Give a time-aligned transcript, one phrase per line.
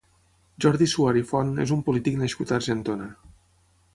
[0.63, 3.13] Jordi Suari Font és un polític nascut a Argentona.